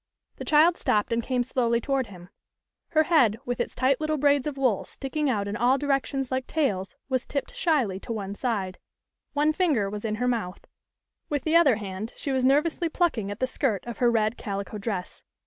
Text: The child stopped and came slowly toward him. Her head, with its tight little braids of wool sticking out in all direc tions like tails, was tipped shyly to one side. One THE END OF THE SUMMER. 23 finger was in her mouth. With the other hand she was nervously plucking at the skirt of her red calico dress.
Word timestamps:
The 0.37 0.45
child 0.45 0.77
stopped 0.77 1.13
and 1.13 1.21
came 1.21 1.43
slowly 1.43 1.79
toward 1.79 2.07
him. 2.07 2.29
Her 2.87 3.03
head, 3.03 3.37
with 3.45 3.59
its 3.59 3.75
tight 3.75 4.01
little 4.01 4.17
braids 4.17 4.47
of 4.47 4.57
wool 4.57 4.83
sticking 4.83 5.29
out 5.29 5.47
in 5.47 5.55
all 5.55 5.77
direc 5.77 6.07
tions 6.07 6.31
like 6.31 6.47
tails, 6.47 6.95
was 7.07 7.27
tipped 7.27 7.53
shyly 7.53 7.99
to 7.99 8.11
one 8.11 8.33
side. 8.33 8.79
One 9.33 9.51
THE 9.51 9.63
END 9.63 9.71
OF 9.73 9.73
THE 9.73 9.77
SUMMER. 9.77 9.89
23 9.89 9.89
finger 9.89 9.89
was 9.91 10.05
in 10.05 10.15
her 10.15 10.27
mouth. 10.27 10.65
With 11.29 11.43
the 11.43 11.55
other 11.55 11.75
hand 11.75 12.13
she 12.15 12.31
was 12.31 12.43
nervously 12.43 12.89
plucking 12.89 13.29
at 13.29 13.39
the 13.39 13.45
skirt 13.45 13.85
of 13.85 13.99
her 13.99 14.09
red 14.09 14.37
calico 14.37 14.79
dress. 14.79 15.21